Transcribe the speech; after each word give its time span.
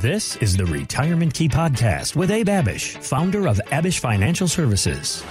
This 0.00 0.36
is 0.36 0.54
the 0.54 0.66
Retirement 0.66 1.32
Key 1.32 1.48
Podcast 1.48 2.16
with 2.16 2.30
Abe 2.30 2.48
Abich, 2.48 3.02
founder 3.02 3.46
of 3.46 3.56
Abich 3.68 3.98
Financial 3.98 4.46
Services. 4.46 5.24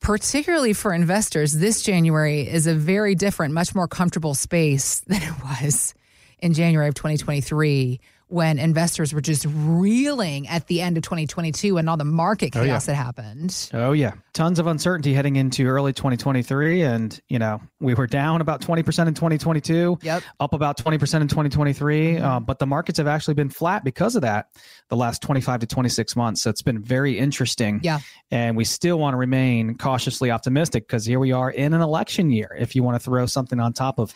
particularly 0.00 0.72
for 0.72 0.92
investors, 0.92 1.52
this 1.52 1.82
January 1.82 2.48
is 2.48 2.66
a 2.66 2.74
very 2.74 3.14
different, 3.14 3.54
much 3.54 3.74
more 3.74 3.86
comfortable 3.86 4.34
space 4.34 5.00
than 5.06 5.22
it 5.22 5.42
was 5.42 5.94
in 6.38 6.54
January 6.54 6.88
of 6.88 6.94
2023 6.94 8.00
when 8.30 8.58
investors 8.58 9.12
were 9.12 9.20
just 9.20 9.44
reeling 9.48 10.46
at 10.46 10.68
the 10.68 10.80
end 10.80 10.96
of 10.96 11.02
2022 11.02 11.76
and 11.76 11.90
all 11.90 11.96
the 11.96 12.04
market 12.04 12.52
chaos 12.52 12.64
oh, 12.64 12.64
yeah. 12.64 12.78
that 12.78 12.94
happened. 12.94 13.70
Oh 13.74 13.92
yeah, 13.92 14.12
tons 14.32 14.58
of 14.58 14.66
uncertainty 14.66 15.12
heading 15.12 15.36
into 15.36 15.66
early 15.66 15.92
2023 15.92 16.82
and, 16.82 17.20
you 17.28 17.38
know, 17.38 17.60
we 17.80 17.94
were 17.94 18.06
down 18.06 18.40
about 18.40 18.60
20% 18.60 18.78
in 18.78 19.14
2022, 19.14 19.98
yep. 20.02 20.22
up 20.38 20.52
about 20.52 20.78
20% 20.78 20.92
in 21.20 21.28
2023, 21.28 22.14
mm-hmm. 22.14 22.24
uh, 22.24 22.40
but 22.40 22.58
the 22.60 22.66
markets 22.66 22.98
have 22.98 23.08
actually 23.08 23.34
been 23.34 23.50
flat 23.50 23.82
because 23.82 24.14
of 24.14 24.22
that 24.22 24.46
the 24.90 24.96
last 24.96 25.22
25 25.22 25.60
to 25.60 25.66
26 25.66 26.16
months. 26.16 26.42
So 26.42 26.50
it's 26.50 26.62
been 26.62 26.80
very 26.80 27.18
interesting. 27.18 27.80
Yeah. 27.82 28.00
And 28.30 28.56
we 28.56 28.64
still 28.64 28.98
want 28.98 29.14
to 29.14 29.18
remain 29.18 29.76
cautiously 29.76 30.30
optimistic 30.30 30.86
because 30.86 31.04
here 31.04 31.18
we 31.18 31.32
are 31.32 31.50
in 31.50 31.74
an 31.74 31.80
election 31.80 32.30
year. 32.30 32.56
If 32.58 32.76
you 32.76 32.82
want 32.82 32.96
to 32.96 33.00
throw 33.00 33.26
something 33.26 33.58
on 33.58 33.72
top 33.72 33.98
of 33.98 34.12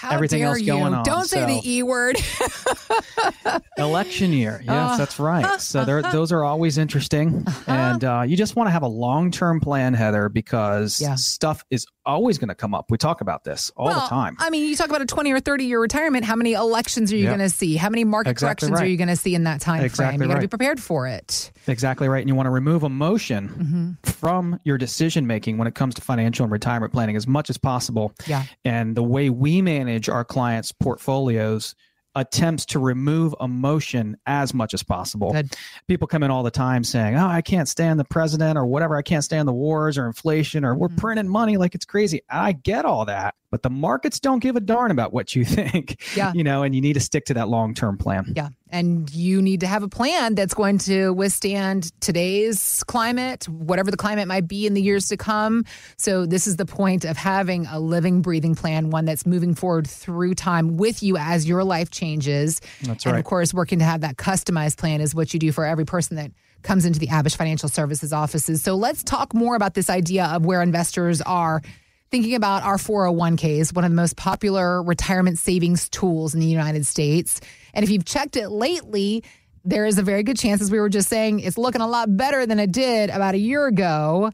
How 0.00 0.10
everything 0.10 0.42
else 0.42 0.60
you? 0.60 0.66
going 0.66 0.94
on. 0.94 1.04
Don't 1.04 1.26
say 1.26 1.44
the 1.44 1.60
E 1.64 1.82
word. 1.82 2.16
election 3.76 4.32
year. 4.32 4.62
Yes, 4.68 4.92
uh, 4.92 4.96
that's 4.98 5.18
right. 5.18 5.60
So 5.60 5.84
those 5.84 6.30
are 6.30 6.44
always 6.44 6.76
interesting. 6.76 7.42
Uh-huh. 7.46 7.72
And 7.72 8.04
uh, 8.04 8.24
you 8.26 8.36
just 8.36 8.54
want 8.54 8.66
to 8.66 8.70
have 8.70 8.82
a 8.82 8.88
long 8.88 9.30
term 9.30 9.60
plan, 9.60 9.94
Heather, 9.94 10.28
because 10.28 11.00
yeah. 11.00 11.14
stuff 11.14 11.64
is 11.70 11.86
always 12.04 12.38
going 12.38 12.48
to 12.48 12.54
come 12.54 12.74
up. 12.74 12.90
We 12.90 12.98
talk 12.98 13.20
about 13.20 13.44
this 13.44 13.70
all 13.76 13.86
well, 13.86 14.00
the 14.00 14.06
time. 14.06 14.36
I 14.40 14.50
mean, 14.50 14.68
you 14.68 14.76
talk 14.76 14.88
about 14.88 15.02
a 15.02 15.06
20 15.06 15.32
or 15.32 15.40
30 15.40 15.64
year 15.64 15.80
retirement. 15.80 16.24
How 16.24 16.36
many 16.36 16.54
elections 16.54 17.12
are 17.12 17.16
you 17.16 17.24
yep. 17.24 17.36
going 17.36 17.48
to 17.48 17.54
see? 17.54 17.76
How 17.76 17.88
many 17.88 18.04
market 18.04 18.30
exactly 18.30 18.68
corrections 18.68 18.72
right. 18.72 18.86
are 18.86 18.90
you 18.90 18.96
going 18.96 19.08
to 19.08 19.16
see 19.16 19.34
in 19.34 19.44
that 19.44 19.60
time 19.60 19.84
exactly 19.84 20.18
frame? 20.18 20.22
You 20.22 20.28
got 20.28 20.34
to 20.34 20.38
right. 20.38 20.42
be 20.42 20.48
prepared 20.48 20.80
for 20.80 21.06
it. 21.06 21.52
Exactly 21.66 22.08
right. 22.08 22.20
And 22.20 22.28
you 22.28 22.34
want 22.34 22.46
to 22.46 22.50
remove 22.50 22.82
emotion 22.82 23.48
mm-hmm. 23.48 24.10
from 24.10 24.58
your 24.64 24.78
decision 24.78 25.26
making 25.26 25.58
when 25.58 25.68
it 25.68 25.74
comes 25.74 25.94
to 25.94 26.02
financial 26.02 26.44
and 26.44 26.52
retirement 26.52 26.92
planning 26.92 27.16
as 27.16 27.26
much 27.26 27.50
as 27.50 27.58
possible. 27.58 28.12
Yeah. 28.26 28.44
And 28.64 28.96
the 28.96 29.02
way 29.02 29.30
we 29.30 29.62
manage 29.62 30.08
our 30.08 30.24
clients' 30.24 30.72
portfolios 30.72 31.74
attempts 32.14 32.66
to 32.66 32.78
remove 32.78 33.34
emotion 33.40 34.16
as 34.26 34.52
much 34.54 34.74
as 34.74 34.82
possible. 34.82 35.32
Good. 35.32 35.54
People 35.86 36.08
come 36.08 36.22
in 36.22 36.30
all 36.30 36.42
the 36.42 36.50
time 36.50 36.84
saying, 36.84 37.16
"Oh, 37.16 37.26
I 37.26 37.42
can't 37.42 37.68
stand 37.68 38.00
the 38.00 38.04
president 38.04 38.58
or 38.58 38.66
whatever. 38.66 38.96
I 38.96 39.02
can't 39.02 39.24
stand 39.24 39.46
the 39.46 39.52
wars 39.52 39.98
or 39.98 40.06
inflation 40.06 40.64
or 40.64 40.74
we're 40.74 40.88
mm-hmm. 40.88 40.98
printing 40.98 41.28
money 41.28 41.56
like 41.56 41.74
it's 41.74 41.84
crazy." 41.84 42.22
I 42.28 42.52
get 42.52 42.84
all 42.84 43.04
that 43.06 43.34
but 43.50 43.62
the 43.62 43.70
markets 43.70 44.20
don't 44.20 44.40
give 44.40 44.56
a 44.56 44.60
darn 44.60 44.90
about 44.90 45.12
what 45.12 45.34
you 45.34 45.44
think. 45.44 46.00
Yeah. 46.16 46.32
You 46.34 46.44
know, 46.44 46.62
and 46.62 46.74
you 46.74 46.80
need 46.80 46.94
to 46.94 47.00
stick 47.00 47.26
to 47.26 47.34
that 47.34 47.48
long 47.48 47.74
term 47.74 47.96
plan. 47.96 48.32
Yeah. 48.36 48.48
And 48.70 49.10
you 49.14 49.40
need 49.40 49.60
to 49.60 49.66
have 49.66 49.82
a 49.82 49.88
plan 49.88 50.34
that's 50.34 50.52
going 50.52 50.76
to 50.78 51.10
withstand 51.14 51.90
today's 52.00 52.84
climate, 52.84 53.48
whatever 53.48 53.90
the 53.90 53.96
climate 53.96 54.28
might 54.28 54.46
be 54.46 54.66
in 54.66 54.74
the 54.74 54.82
years 54.82 55.08
to 55.08 55.16
come. 55.16 55.64
So, 55.96 56.26
this 56.26 56.46
is 56.46 56.56
the 56.56 56.66
point 56.66 57.06
of 57.06 57.16
having 57.16 57.64
a 57.66 57.80
living, 57.80 58.20
breathing 58.20 58.54
plan, 58.54 58.90
one 58.90 59.06
that's 59.06 59.24
moving 59.24 59.54
forward 59.54 59.86
through 59.86 60.34
time 60.34 60.76
with 60.76 61.02
you 61.02 61.16
as 61.16 61.48
your 61.48 61.64
life 61.64 61.90
changes. 61.90 62.60
That's 62.82 63.06
right. 63.06 63.12
And 63.12 63.18
of 63.18 63.24
course, 63.24 63.54
working 63.54 63.78
to 63.78 63.86
have 63.86 64.02
that 64.02 64.16
customized 64.16 64.76
plan 64.76 65.00
is 65.00 65.14
what 65.14 65.32
you 65.32 65.40
do 65.40 65.50
for 65.50 65.64
every 65.64 65.86
person 65.86 66.16
that 66.16 66.30
comes 66.62 66.84
into 66.84 66.98
the 66.98 67.06
Abich 67.06 67.36
Financial 67.36 67.70
Services 67.70 68.12
offices. 68.12 68.62
So, 68.62 68.74
let's 68.74 69.02
talk 69.02 69.32
more 69.32 69.56
about 69.56 69.72
this 69.72 69.88
idea 69.88 70.26
of 70.26 70.44
where 70.44 70.60
investors 70.60 71.22
are 71.22 71.62
thinking 72.10 72.34
about 72.34 72.62
our 72.62 72.76
401ks, 72.76 73.74
one 73.74 73.84
of 73.84 73.90
the 73.90 73.96
most 73.96 74.16
popular 74.16 74.82
retirement 74.82 75.38
savings 75.38 75.88
tools 75.88 76.34
in 76.34 76.40
the 76.40 76.46
United 76.46 76.86
States. 76.86 77.40
And 77.74 77.84
if 77.84 77.90
you've 77.90 78.04
checked 78.04 78.36
it 78.36 78.48
lately, 78.50 79.24
there 79.64 79.84
is 79.84 79.98
a 79.98 80.02
very 80.02 80.22
good 80.22 80.38
chance, 80.38 80.62
as 80.62 80.70
we 80.70 80.80
were 80.80 80.88
just 80.88 81.08
saying, 81.08 81.40
it's 81.40 81.58
looking 81.58 81.80
a 81.80 81.86
lot 81.86 82.16
better 82.16 82.46
than 82.46 82.58
it 82.58 82.72
did 82.72 83.10
about 83.10 83.34
a 83.34 83.38
year 83.38 83.66
ago. 83.66 84.30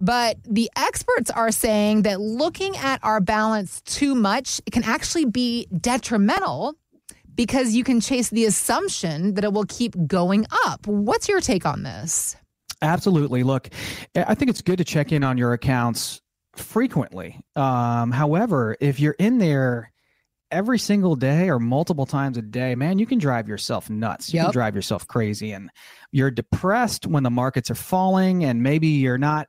But 0.00 0.36
the 0.44 0.70
experts 0.76 1.30
are 1.30 1.50
saying 1.50 2.02
that 2.02 2.20
looking 2.20 2.76
at 2.76 3.00
our 3.02 3.20
balance 3.20 3.80
too 3.82 4.14
much 4.14 4.60
can 4.70 4.84
actually 4.84 5.24
be 5.24 5.66
detrimental 5.76 6.76
because 7.34 7.74
you 7.74 7.84
can 7.84 8.00
chase 8.00 8.30
the 8.30 8.44
assumption 8.46 9.34
that 9.34 9.44
it 9.44 9.52
will 9.52 9.66
keep 9.68 9.94
going 10.06 10.46
up. 10.66 10.86
What's 10.86 11.28
your 11.28 11.40
take 11.40 11.66
on 11.66 11.82
this? 11.82 12.36
Absolutely. 12.80 13.42
Look, 13.42 13.68
I 14.14 14.34
think 14.34 14.50
it's 14.50 14.62
good 14.62 14.78
to 14.78 14.84
check 14.84 15.10
in 15.10 15.24
on 15.24 15.36
your 15.36 15.52
accounts 15.52 16.20
frequently. 16.60 17.40
Um, 17.56 18.10
however, 18.10 18.76
if 18.80 19.00
you're 19.00 19.16
in 19.18 19.38
there 19.38 19.92
every 20.50 20.78
single 20.78 21.16
day 21.16 21.50
or 21.50 21.58
multiple 21.58 22.06
times 22.06 22.36
a 22.38 22.42
day, 22.42 22.74
man, 22.74 22.98
you 22.98 23.06
can 23.06 23.18
drive 23.18 23.48
yourself 23.48 23.90
nuts. 23.90 24.32
You 24.32 24.38
yep. 24.38 24.46
can 24.46 24.52
drive 24.52 24.74
yourself 24.74 25.06
crazy. 25.06 25.52
And 25.52 25.70
you're 26.12 26.30
depressed 26.30 27.06
when 27.06 27.22
the 27.22 27.30
markets 27.30 27.70
are 27.70 27.74
falling, 27.76 28.44
and 28.44 28.62
maybe 28.62 28.88
you're 28.88 29.18
not 29.18 29.48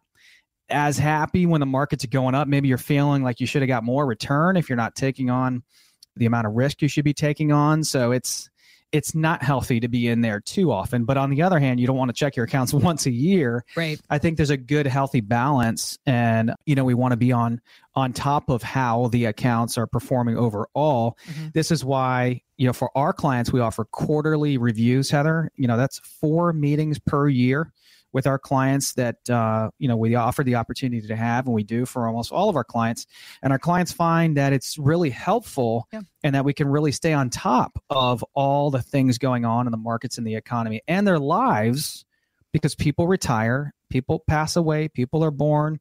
as 0.70 0.98
happy 0.98 1.46
when 1.46 1.60
the 1.60 1.66
markets 1.66 2.04
are 2.04 2.10
going 2.10 2.36
up. 2.36 2.48
Maybe 2.48 2.68
you're 2.68 2.78
feeling 2.78 3.24
like 3.24 3.40
you 3.40 3.48
should 3.48 3.62
have 3.62 3.70
got 3.70 3.84
more 3.84 4.06
return 4.06 4.58
if 4.58 4.70
you're 4.70 4.76
not 4.76 4.96
taking 4.96 5.30
on 5.30 5.64
the 6.16 6.26
amount 6.26 6.48
of 6.48 6.54
risk 6.54 6.82
you 6.82 6.88
should 6.88 7.06
be 7.06 7.14
taking 7.14 7.52
on. 7.52 7.84
So 7.84 8.12
it's 8.12 8.50
it's 8.92 9.14
not 9.14 9.44
healthy 9.44 9.80
to 9.80 9.88
be 9.88 10.08
in 10.08 10.22
there 10.22 10.40
too 10.40 10.72
often. 10.72 11.06
But 11.06 11.18
on 11.18 11.30
the 11.30 11.42
other 11.42 11.60
hand, 11.60 11.80
you 11.80 11.88
don't 11.88 11.98
want 11.98 12.10
to 12.10 12.14
check 12.14 12.36
your 12.36 12.46
accounts 12.46 12.74
once 12.90 13.06
a 13.06 13.12
year. 13.12 13.64
Right. 13.76 14.00
I 14.10 14.18
think 14.18 14.38
there's 14.38 14.50
a 14.50 14.58
good 14.58 14.88
healthy 14.88 15.22
balance 15.22 15.98
and 16.06 16.54
you 16.66 16.76
know 16.76 16.84
we 16.84 16.94
want 16.94 17.12
to 17.12 17.18
be 17.18 17.32
on 17.32 17.62
on 17.96 18.14
top 18.14 18.50
of 18.50 18.64
how 18.64 19.08
the 19.08 19.26
accounts 19.26 19.78
are 19.78 19.88
performing 19.88 20.38
overall. 20.38 21.18
Mm-hmm. 21.28 21.48
This 21.54 21.72
is 21.72 21.84
why, 21.84 22.42
you 22.58 22.66
know, 22.66 22.74
for 22.74 22.96
our 22.96 23.12
clients 23.12 23.52
we 23.52 23.60
offer 23.60 23.86
quarterly 23.86 24.58
reviews, 24.58 25.10
Heather. 25.10 25.52
You 25.56 25.68
know, 25.68 25.76
that's 25.76 26.00
4 26.00 26.54
meetings 26.54 27.00
per 27.00 27.28
year 27.28 27.72
with 28.12 28.26
our 28.26 28.40
clients 28.40 28.94
that 28.94 29.30
uh, 29.30 29.70
you 29.78 29.88
know 29.88 29.98
we 29.98 30.16
offer 30.16 30.44
the 30.44 30.56
opportunity 30.56 31.06
to 31.08 31.16
have 31.16 31.46
and 31.46 31.54
we 31.54 31.64
do 31.64 31.86
for 31.86 32.08
almost 32.08 32.32
all 32.32 32.50
of 32.50 32.56
our 32.56 32.64
clients 32.64 33.06
and 33.42 33.54
our 33.54 33.60
clients 33.60 33.92
find 33.92 34.38
that 34.38 34.54
it's 34.54 34.78
really 34.78 35.10
helpful 35.10 35.88
yeah. 35.94 36.02
and 36.24 36.36
that 36.36 36.46
we 36.46 36.54
can 36.54 36.68
really 36.68 36.92
stay 36.92 37.14
on 37.14 37.30
top 37.30 37.82
of 37.90 38.24
all 38.34 38.72
the 38.72 38.82
things 38.82 39.18
going 39.18 39.46
on 39.46 39.68
in 39.68 39.72
the 39.72 39.78
markets 39.78 40.18
and 40.18 40.26
the 40.26 40.36
economy 40.36 40.82
and 40.88 41.08
their 41.08 41.20
lives 41.20 42.06
because 42.52 42.76
people 42.76 43.08
retire 43.08 43.74
people 43.90 44.24
pass 44.28 44.56
away 44.56 44.88
people 44.88 45.24
are 45.24 45.32
born 45.32 45.80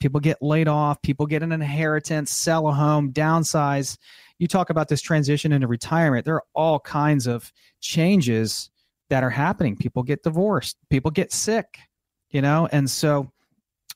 people 0.00 0.20
get 0.20 0.40
laid 0.40 0.68
off 0.68 1.02
people 1.02 1.26
get 1.26 1.42
an 1.42 1.52
inheritance 1.52 2.30
sell 2.30 2.68
a 2.68 2.72
home 2.72 3.12
downsize 3.12 3.96
you 4.38 4.48
talk 4.48 4.70
about 4.70 4.88
this 4.88 5.00
transition 5.00 5.52
into 5.52 5.66
retirement 5.66 6.24
there 6.24 6.36
are 6.36 6.44
all 6.54 6.78
kinds 6.78 7.26
of 7.26 7.52
changes 7.80 8.70
that 9.10 9.22
are 9.22 9.30
happening. 9.30 9.76
People 9.76 10.02
get 10.02 10.22
divorced, 10.22 10.76
people 10.90 11.10
get 11.10 11.32
sick, 11.32 11.78
you 12.30 12.42
know, 12.42 12.68
and 12.72 12.90
so 12.90 13.30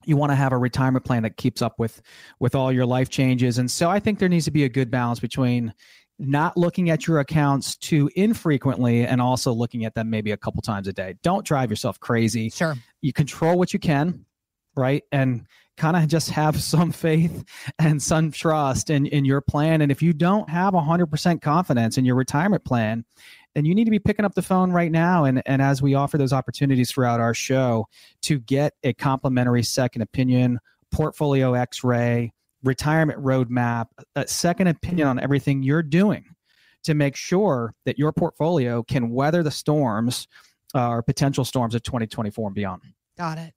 you 0.04 0.16
want 0.16 0.30
to 0.30 0.36
have 0.36 0.52
a 0.52 0.58
retirement 0.58 1.04
plan 1.04 1.24
that 1.24 1.36
keeps 1.36 1.60
up 1.60 1.78
with 1.78 2.00
with 2.38 2.54
all 2.54 2.72
your 2.72 2.86
life 2.86 3.08
changes. 3.08 3.58
And 3.58 3.70
so 3.70 3.90
I 3.90 4.00
think 4.00 4.18
there 4.18 4.28
needs 4.28 4.44
to 4.44 4.50
be 4.50 4.64
a 4.64 4.68
good 4.68 4.90
balance 4.90 5.20
between 5.20 5.74
not 6.18 6.56
looking 6.56 6.90
at 6.90 7.06
your 7.06 7.20
accounts 7.20 7.76
too 7.76 8.10
infrequently 8.16 9.06
and 9.06 9.20
also 9.20 9.52
looking 9.52 9.84
at 9.84 9.94
them 9.94 10.10
maybe 10.10 10.32
a 10.32 10.36
couple 10.36 10.60
times 10.62 10.88
a 10.88 10.92
day. 10.92 11.14
Don't 11.22 11.44
drive 11.44 11.70
yourself 11.70 12.00
crazy. 12.00 12.50
Sure. 12.50 12.76
You 13.00 13.12
control 13.12 13.56
what 13.56 13.72
you 13.72 13.78
can, 13.78 14.24
right? 14.74 15.04
And 15.12 15.46
kind 15.76 15.96
of 15.96 16.08
just 16.08 16.30
have 16.30 16.60
some 16.62 16.90
faith 16.90 17.44
and 17.78 18.02
some 18.02 18.32
trust 18.32 18.90
in, 18.90 19.06
in 19.06 19.24
your 19.24 19.40
plan. 19.40 19.80
And 19.80 19.92
if 19.92 20.02
you 20.02 20.12
don't 20.12 20.48
have 20.50 20.74
100% 20.74 21.40
confidence 21.40 21.98
in 21.98 22.04
your 22.04 22.16
retirement 22.16 22.64
plan, 22.64 23.04
then 23.58 23.64
you 23.64 23.74
need 23.74 23.86
to 23.86 23.90
be 23.90 23.98
picking 23.98 24.24
up 24.24 24.34
the 24.34 24.42
phone 24.42 24.70
right 24.70 24.92
now. 24.92 25.24
And, 25.24 25.42
and 25.44 25.60
as 25.60 25.82
we 25.82 25.94
offer 25.94 26.16
those 26.16 26.32
opportunities 26.32 26.92
throughout 26.92 27.18
our 27.18 27.34
show 27.34 27.88
to 28.22 28.38
get 28.38 28.74
a 28.84 28.92
complimentary 28.92 29.64
second 29.64 30.02
opinion, 30.02 30.60
portfolio 30.92 31.54
x 31.54 31.82
ray, 31.82 32.32
retirement 32.62 33.20
roadmap, 33.20 33.86
a 34.14 34.28
second 34.28 34.68
opinion 34.68 35.08
on 35.08 35.18
everything 35.18 35.64
you're 35.64 35.82
doing 35.82 36.24
to 36.84 36.94
make 36.94 37.16
sure 37.16 37.74
that 37.84 37.98
your 37.98 38.12
portfolio 38.12 38.84
can 38.84 39.10
weather 39.10 39.42
the 39.42 39.50
storms 39.50 40.28
uh, 40.76 40.90
or 40.90 41.02
potential 41.02 41.44
storms 41.44 41.74
of 41.74 41.82
2024 41.82 42.46
and 42.46 42.54
beyond. 42.54 42.82
Got 43.16 43.38
it. 43.38 43.54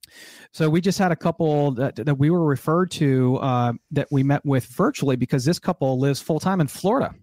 So 0.51 0.67
we 0.67 0.81
just 0.81 0.97
had 0.97 1.11
a 1.11 1.15
couple 1.15 1.73
that, 1.73 1.95
that 1.97 2.15
we 2.15 2.31
were 2.31 2.43
referred 2.43 2.89
to 2.91 3.37
uh, 3.37 3.73
that 3.91 4.07
we 4.09 4.23
met 4.23 4.43
with 4.43 4.65
virtually 4.65 5.15
because 5.15 5.45
this 5.45 5.59
couple 5.59 5.99
lives 5.99 6.19
full 6.19 6.39
time 6.39 6.59
in 6.59 6.65
Florida 6.65 7.13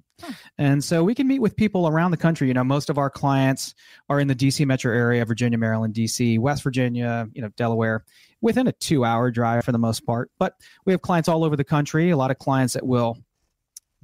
And 0.59 0.83
so 0.83 1.05
we 1.05 1.15
can 1.15 1.27
meet 1.27 1.41
with 1.41 1.57
people 1.57 1.89
around 1.89 2.11
the 2.11 2.17
country. 2.17 2.49
You 2.49 2.55
know, 2.55 2.65
most 2.65 2.91
of 2.91 2.99
our 2.99 3.11
clients 3.11 3.75
are 4.09 4.21
in 4.21 4.29
the 4.29 4.35
DC 4.35 4.67
metro 4.67 4.95
area, 4.95 5.25
Virginia, 5.25 5.59
Maryland, 5.59 5.95
DC, 5.95 6.39
West 6.39 6.63
Virginia, 6.63 7.29
you 7.33 7.43
know, 7.43 7.49
Delaware, 7.57 8.05
within 8.41 8.67
a 8.67 8.73
two 8.73 9.05
hour 9.05 9.31
drive 9.31 9.65
for 9.65 9.73
the 9.73 9.79
most 9.79 10.07
part. 10.07 10.31
But 10.39 10.55
we 10.85 10.93
have 10.93 11.03
clients 11.03 11.29
all 11.29 11.45
over 11.45 11.57
the 11.57 11.65
country, 11.65 12.11
a 12.11 12.17
lot 12.17 12.31
of 12.31 12.39
clients 12.39 12.75
that 12.75 12.87
will 12.87 13.19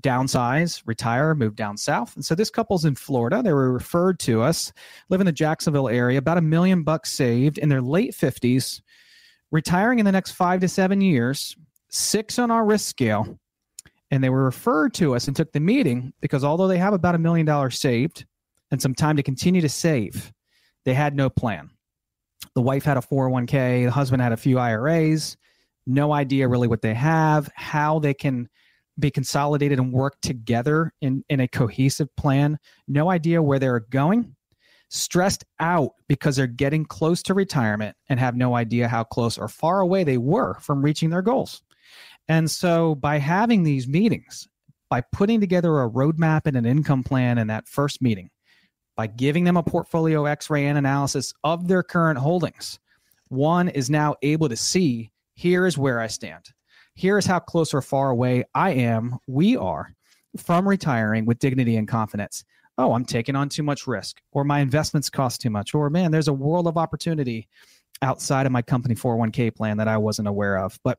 downsize, 0.01 0.83
retire, 0.87 1.35
move 1.35 1.57
down 1.57 1.77
south. 1.77 2.15
And 2.15 2.25
so 2.25 2.35
this 2.35 2.51
couple's 2.51 2.85
in 2.85 2.95
Florida. 2.95 3.43
They 3.43 3.53
were 3.53 3.73
referred 3.73 4.19
to 4.21 4.43
us, 4.43 4.73
live 5.09 5.21
in 5.21 5.27
the 5.27 5.33
Jacksonville 5.33 5.89
area, 5.89 6.19
about 6.19 6.39
a 6.39 6.43
million 6.43 6.83
bucks 6.83 7.11
saved 7.11 7.59
in 7.59 7.69
their 7.69 7.81
late 7.81 8.13
50s, 8.13 8.83
retiring 9.51 9.99
in 9.99 10.05
the 10.05 10.13
next 10.13 10.33
five 10.33 10.61
to 10.61 10.69
seven 10.69 11.01
years, 11.01 11.57
six 11.89 12.39
on 12.39 12.51
our 12.51 12.65
risk 12.65 12.89
scale. 12.89 13.39
And 14.11 14.23
they 14.23 14.29
were 14.29 14.45
referred 14.45 14.95
to 14.95 15.15
us 15.15 15.27
and 15.27 15.37
took 15.37 15.53
the 15.53 15.61
meeting 15.61 16.13
because 16.21 16.45
although 16.45 16.69
they 16.69 16.79
have 16.79 16.93
about 16.93 17.15
a 17.15 17.19
million 17.19 17.47
dollars 17.47 17.79
saved 17.79 18.27
and 18.71 18.81
some 18.81 18.95
time 18.95 19.17
to 19.17 19.23
continue 19.23 19.61
to 19.61 19.69
save, 19.69 20.33
they 20.85 20.95
had 20.95 21.17
no 21.17 21.31
plan. 21.31 21.71
The 22.55 22.63
wife 22.63 22.85
had 22.85 22.97
a 22.97 23.01
401k, 23.01 23.87
the 23.87 23.91
husband 23.91 24.23
had 24.23 24.33
a 24.33 24.37
few 24.37 24.59
IRAs, 24.59 25.37
no 25.87 26.13
idea 26.13 26.49
really 26.49 26.69
what 26.69 26.83
they 26.83 26.95
have, 26.95 27.51
how 27.55 27.99
they 27.99 28.15
can 28.15 28.49
be 28.99 29.11
consolidated 29.11 29.79
and 29.79 29.93
work 29.93 30.21
together 30.21 30.93
in, 31.01 31.25
in 31.29 31.41
a 31.41 31.49
cohesive 31.49 32.15
plan. 32.17 32.59
No 32.87 33.11
idea 33.11 33.43
where 33.43 33.59
they're 33.59 33.81
going. 33.81 34.37
Stressed 34.91 35.45
out 35.59 35.93
because 36.09 36.37
they're 36.37 36.47
getting 36.47 36.85
close 36.85 37.23
to 37.25 37.35
retirement 37.35 37.97
and 38.09 38.21
have 38.21 38.37
no 38.37 38.55
idea 38.55 38.87
how 38.87 39.03
close 39.03 39.37
or 39.37 39.49
far 39.49 39.81
away 39.81 40.05
they 40.05 40.19
were 40.19 40.55
from 40.61 40.83
reaching 40.83 41.11
their 41.11 41.23
goals. 41.23 41.63
And 42.29 42.51
so, 42.51 42.95
by 42.95 43.19
having 43.19 43.63
these 43.63 43.87
meetings, 43.87 44.49
by 44.89 45.03
putting 45.13 45.41
together 45.41 45.81
a 45.81 45.91
roadmap 45.91 46.43
and 46.47 46.57
an 46.57 46.67
income 46.67 47.03
plan 47.03 47.39
in 47.39 47.49
that 47.49 47.69
first 47.69 48.01
meeting, 48.01 48.31
by 48.97 49.07
giving 49.07 49.45
them 49.45 49.57
a 49.57 49.63
portfolio 49.63 50.25
x 50.25 50.49
ray 50.49 50.67
and 50.67 50.79
analysis 50.79 51.33
of 51.43 51.69
their 51.69 51.83
current 51.83 52.19
holdings, 52.19 52.79
one 53.29 53.69
is 53.69 53.91
now 53.91 54.15
able 54.23 54.49
to 54.49 54.57
see 54.57 55.11
here 55.35 55.67
is 55.67 55.77
where 55.77 56.01
I 56.01 56.07
stand 56.07 56.45
here's 56.95 57.27
how 57.27 57.41
close 57.41 57.75
or 57.75 57.83
far 57.83 58.11
away 58.11 58.45
I 58.55 58.71
am, 58.71 59.19
we 59.27 59.57
are 59.57 59.95
from 60.37 60.69
retiring 60.69 61.27
with 61.27 61.39
dignity 61.39 61.77
and 61.77 61.89
confidence. 61.89 62.45
Oh, 62.77 62.93
I'm 62.93 63.05
taking 63.05 63.37
on 63.37 63.49
too 63.49 63.63
much 63.63 63.87
risk, 63.87 64.21
or 64.33 64.45
my 64.45 64.61
investments 64.61 65.11
cost 65.11 65.41
too 65.41 65.51
much, 65.51 65.75
or 65.75 65.91
man, 65.91 66.11
there's 66.11 66.29
a 66.29 66.33
world 66.33 66.67
of 66.67 66.77
opportunity 66.77 67.49
outside 68.03 68.47
of 68.47 68.53
my 68.53 68.63
company 68.63 68.95
401k 68.95 69.55
plan 69.55 69.77
that 69.77 69.89
I 69.89 69.97
wasn't 69.97 70.29
aware 70.29 70.59
of. 70.59 70.79
But 70.83 70.99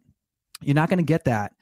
you're 0.62 0.76
not 0.76 0.90
going 0.90 1.00
to 1.00 1.04
get 1.04 1.26
that 1.26 1.54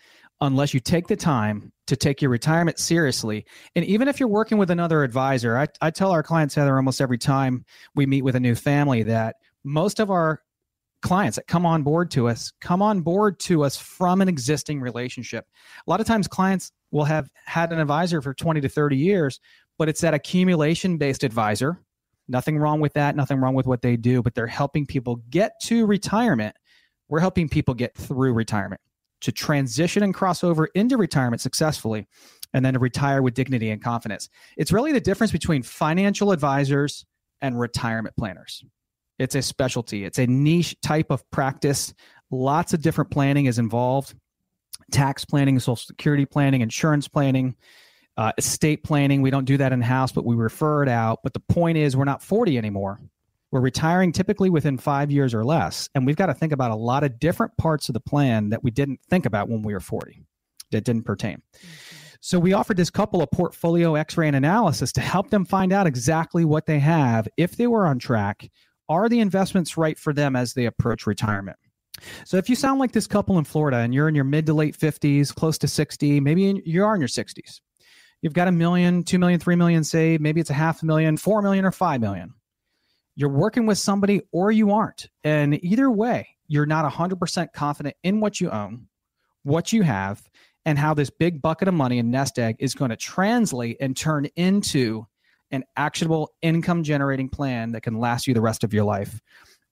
unless 0.41 0.73
you 0.73 0.79
take 0.79 1.07
the 1.07 1.15
time 1.15 1.71
to 1.87 1.95
take 1.95 2.21
your 2.21 2.31
retirement 2.31 2.79
seriously. 2.79 3.45
And 3.75 3.85
even 3.85 4.07
if 4.07 4.19
you're 4.19 4.29
working 4.29 4.57
with 4.57 4.71
another 4.71 5.03
advisor, 5.03 5.57
I, 5.57 5.67
I 5.81 5.91
tell 5.91 6.11
our 6.11 6.23
clients, 6.23 6.55
Heather, 6.55 6.75
almost 6.75 7.01
every 7.01 7.17
time 7.17 7.65
we 7.95 8.05
meet 8.05 8.23
with 8.23 8.35
a 8.35 8.39
new 8.39 8.55
family 8.55 9.03
that 9.03 9.35
most 9.63 9.99
of 9.99 10.11
our 10.11 10.41
clients 11.01 11.35
that 11.35 11.47
come 11.47 11.65
on 11.65 11.83
board 11.83 12.09
to 12.09 12.29
us 12.29 12.53
come 12.61 12.81
on 12.81 13.01
board 13.01 13.37
to 13.37 13.63
us 13.63 13.75
from 13.75 14.21
an 14.21 14.29
existing 14.29 14.79
relationship. 14.79 15.45
A 15.85 15.89
lot 15.89 15.99
of 15.99 16.07
times 16.07 16.27
clients 16.27 16.71
will 16.91 17.03
have 17.03 17.29
had 17.45 17.73
an 17.73 17.79
advisor 17.79 18.21
for 18.21 18.33
20 18.33 18.61
to 18.61 18.69
30 18.69 18.95
years, 18.95 19.39
but 19.77 19.89
it's 19.89 20.01
that 20.01 20.13
accumulation 20.13 20.97
based 20.97 21.23
advisor. 21.23 21.77
Nothing 22.29 22.57
wrong 22.57 22.79
with 22.79 22.93
that, 22.93 23.17
nothing 23.17 23.39
wrong 23.39 23.53
with 23.53 23.67
what 23.67 23.81
they 23.81 23.97
do, 23.97 24.23
but 24.23 24.33
they're 24.33 24.47
helping 24.47 24.85
people 24.85 25.17
get 25.29 25.59
to 25.63 25.85
retirement. 25.85 26.55
We're 27.13 27.19
helping 27.19 27.47
people 27.47 27.75
get 27.75 27.93
through 27.93 28.33
retirement 28.33 28.81
to 29.21 29.31
transition 29.31 30.01
and 30.01 30.15
cross 30.15 30.43
over 30.43 30.65
into 30.73 30.97
retirement 30.97 31.41
successfully 31.41 32.07
and 32.55 32.65
then 32.65 32.73
to 32.73 32.79
retire 32.79 33.21
with 33.21 33.35
dignity 33.35 33.69
and 33.69 33.79
confidence. 33.83 34.29
It's 34.57 34.71
really 34.71 34.93
the 34.93 34.99
difference 34.99 35.31
between 35.31 35.61
financial 35.61 36.31
advisors 36.31 37.05
and 37.39 37.59
retirement 37.59 38.15
planners. 38.17 38.63
It's 39.19 39.35
a 39.35 39.43
specialty, 39.43 40.05
it's 40.05 40.17
a 40.17 40.25
niche 40.25 40.75
type 40.81 41.11
of 41.11 41.29
practice. 41.29 41.93
Lots 42.31 42.73
of 42.73 42.81
different 42.81 43.11
planning 43.11 43.45
is 43.45 43.59
involved 43.59 44.15
tax 44.91 45.23
planning, 45.23 45.59
social 45.59 45.75
security 45.75 46.25
planning, 46.25 46.61
insurance 46.61 47.07
planning, 47.07 47.55
uh, 48.17 48.31
estate 48.39 48.83
planning. 48.83 49.21
We 49.21 49.29
don't 49.29 49.45
do 49.45 49.57
that 49.57 49.71
in 49.71 49.81
house, 49.81 50.11
but 50.11 50.25
we 50.25 50.35
refer 50.35 50.81
it 50.81 50.89
out. 50.89 51.19
But 51.21 51.33
the 51.33 51.41
point 51.41 51.77
is, 51.77 51.95
we're 51.95 52.05
not 52.05 52.23
40 52.23 52.57
anymore. 52.57 52.99
We're 53.53 53.59
retiring 53.59 54.11
typically 54.11 54.49
within 54.49 54.79
five 54.79 55.11
years 55.11 55.35
or 55.35 55.45
less. 55.45 55.87
And 55.93 56.07
we've 56.07 56.15
got 56.15 56.25
to 56.25 56.33
think 56.33 56.53
about 56.53 56.71
a 56.71 56.75
lot 56.75 57.03
of 57.03 57.19
different 57.19 57.55
parts 57.55 57.87
of 57.87 57.93
the 57.93 57.99
plan 57.99 58.49
that 58.49 58.63
we 58.63 58.71
didn't 58.71 58.99
think 59.11 59.27
about 59.27 59.47
when 59.47 59.61
we 59.61 59.73
were 59.73 59.79
40 59.79 60.25
that 60.71 60.83
didn't 60.83 61.03
pertain. 61.03 61.37
Mm-hmm. 61.37 61.67
So 62.19 62.39
we 62.39 62.53
offered 62.53 62.77
this 62.77 62.89
couple 62.89 63.21
a 63.21 63.27
portfolio 63.27 63.93
x-ray 63.93 64.25
and 64.25 64.35
analysis 64.35 64.91
to 64.93 65.01
help 65.01 65.29
them 65.29 65.45
find 65.45 65.71
out 65.71 65.85
exactly 65.85 66.45
what 66.45 66.65
they 66.65 66.79
have 66.79 67.27
if 67.37 67.55
they 67.55 67.67
were 67.67 67.85
on 67.85 67.99
track 67.99 68.49
are 68.89 69.07
the 69.07 69.19
investments 69.19 69.77
right 69.77 69.99
for 69.99 70.13
them 70.13 70.35
as 70.35 70.55
they 70.55 70.65
approach 70.65 71.05
retirement? 71.05 71.57
So 72.25 72.37
if 72.37 72.49
you 72.49 72.55
sound 72.55 72.79
like 72.79 72.93
this 72.93 73.05
couple 73.05 73.37
in 73.37 73.43
Florida 73.43 73.77
and 73.77 73.93
you're 73.93 74.09
in 74.09 74.15
your 74.15 74.23
mid 74.23 74.47
to 74.47 74.55
late 74.55 74.75
50s, 74.75 75.35
close 75.35 75.59
to 75.59 75.67
60, 75.67 76.21
maybe 76.21 76.59
you 76.65 76.83
are 76.83 76.95
in 76.95 77.01
your 77.01 77.07
60s. 77.07 77.61
You've 78.23 78.33
got 78.33 78.47
a 78.47 78.51
million, 78.51 79.03
two 79.03 79.19
million, 79.19 79.39
three 79.39 79.55
million 79.55 79.83
saved. 79.83 80.23
Maybe 80.23 80.41
it's 80.41 80.49
a 80.49 80.53
half 80.53 80.81
a 80.81 80.87
million, 80.87 81.17
four 81.17 81.43
million, 81.43 81.65
or 81.65 81.71
five 81.71 82.01
million. 82.01 82.33
You're 83.15 83.29
working 83.29 83.65
with 83.65 83.77
somebody 83.77 84.21
or 84.31 84.51
you 84.51 84.71
aren't. 84.71 85.09
And 85.23 85.63
either 85.63 85.89
way, 85.89 86.29
you're 86.47 86.65
not 86.65 86.91
100% 86.91 87.53
confident 87.53 87.95
in 88.03 88.19
what 88.19 88.41
you 88.41 88.49
own, 88.49 88.87
what 89.43 89.71
you 89.71 89.83
have, 89.83 90.27
and 90.65 90.79
how 90.79 90.93
this 90.93 91.09
big 91.09 91.41
bucket 91.41 91.67
of 91.67 91.73
money 91.73 91.99
and 91.99 92.11
nest 92.11 92.39
egg 92.39 92.55
is 92.59 92.73
going 92.73 92.89
to 92.89 92.97
translate 92.97 93.77
and 93.79 93.95
turn 93.95 94.25
into 94.35 95.05
an 95.51 95.63
actionable 95.75 96.31
income 96.41 96.83
generating 96.83 97.29
plan 97.29 97.73
that 97.73 97.81
can 97.81 97.99
last 97.99 98.27
you 98.27 98.33
the 98.33 98.41
rest 98.41 98.63
of 98.63 98.73
your 98.73 98.83
life. 98.83 99.21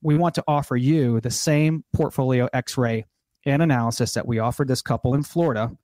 We 0.04 0.16
want 0.16 0.36
to 0.36 0.44
offer 0.48 0.76
you 0.76 1.20
the 1.22 1.32
same 1.32 1.84
portfolio 1.94 2.48
x 2.54 2.78
ray 2.78 3.06
and 3.46 3.62
analysis 3.62 4.14
that 4.14 4.28
we 4.28 4.40
offered 4.40 4.68
this 4.68 4.82
couple 4.82 5.16
in 5.16 5.24
Florida. 5.24 5.76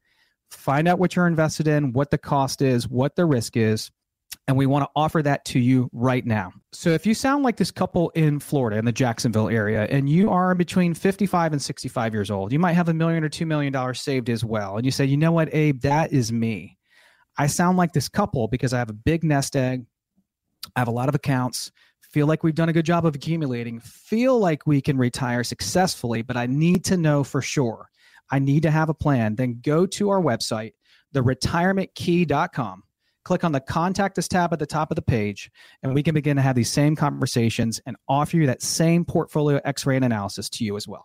Find 0.52 0.88
out 0.88 1.00
what 1.00 1.16
you're 1.16 1.28
invested 1.28 1.68
in, 1.68 1.94
what 1.94 2.12
the 2.12 2.18
cost 2.18 2.62
is, 2.62 2.88
what 2.88 3.16
the 3.16 3.26
risk 3.26 3.58
is, 3.58 3.92
and 4.48 4.56
we 4.56 4.66
want 4.66 4.84
to 4.84 4.90
offer 4.96 5.22
that 5.22 5.44
to 5.46 5.60
you 5.60 5.90
right 5.92 6.26
now. 6.26 6.54
So 6.72 6.92
if 6.92 7.06
you 7.06 7.14
sound 7.14 7.44
like 7.44 7.58
this 7.58 7.72
couple 7.72 8.10
in 8.12 8.40
Florida 8.40 8.78
in 8.78 8.86
the 8.86 8.92
Jacksonville 8.92 9.50
area 9.50 9.84
and 9.90 10.10
you 10.10 10.30
are 10.30 10.56
between 10.56 10.94
55 10.94 11.52
and 11.52 11.62
65 11.62 12.14
years 12.14 12.32
old, 12.32 12.54
you 12.54 12.60
might 12.60 12.74
have 12.74 12.88
a 12.88 12.94
million 12.94 13.24
or 13.24 13.30
2 13.30 13.46
million 13.46 13.74
dollars 13.74 14.02
saved 14.02 14.30
as 14.30 14.46
well. 14.46 14.78
And 14.78 14.86
you 14.86 14.92
say, 14.92 15.06
"You 15.06 15.18
know 15.18 15.34
what, 15.34 15.54
Abe, 15.54 15.82
that 15.82 16.14
is 16.14 16.32
me." 16.32 16.78
I 17.38 17.48
sound 17.48 17.78
like 17.78 17.94
this 17.94 18.10
couple 18.10 18.48
because 18.48 18.74
I 18.74 18.80
have 18.80 18.90
a 18.90 18.94
big 18.94 19.24
nest 19.24 19.56
egg. 19.56 19.86
I 20.76 20.80
have 20.80 20.88
a 20.88 20.92
lot 20.92 21.10
of 21.10 21.16
accounts. 21.16 21.72
Feel 22.12 22.26
like 22.26 22.44
we've 22.44 22.56
done 22.56 22.70
a 22.70 22.74
good 22.74 22.86
job 22.86 23.06
of 23.06 23.16
accumulating. 23.16 23.80
Feel 23.82 24.40
like 24.40 24.66
we 24.66 24.82
can 24.82 24.98
retire 24.98 25.44
successfully, 25.44 26.22
but 26.22 26.38
I 26.38 26.48
need 26.48 26.86
to 26.86 26.98
know 26.98 27.24
for 27.24 27.42
sure. 27.42 27.90
I 28.32 28.40
need 28.40 28.64
to 28.64 28.72
have 28.72 28.90
a 28.90 28.94
plan. 28.94 29.36
Then 29.36 29.60
go 29.62 29.86
to 29.86 30.10
our 30.10 30.22
website, 30.22 30.72
theretirementkey.com. 31.14 32.84
Click 33.28 33.44
on 33.44 33.52
the 33.52 33.60
contact 33.60 34.18
us 34.18 34.28
tab 34.30 34.54
at 34.54 34.60
the 34.60 34.66
top 34.66 34.90
of 34.90 34.96
the 34.96 35.02
page, 35.02 35.52
and 35.84 35.94
we 35.94 36.02
can 36.02 36.14
begin 36.14 36.38
to 36.38 36.42
have 36.42 36.56
these 36.56 36.72
same 36.72 36.96
conversations 36.96 37.82
and 37.86 37.98
offer 38.08 38.38
you 38.38 38.48
that 38.48 38.62
same 38.62 39.04
portfolio 39.04 39.60
x 39.66 39.86
ray 39.86 39.98
and 39.98 40.06
analysis 40.06 40.50
to 40.50 40.64
you 40.64 40.78
as 40.78 40.88
well. 40.88 41.04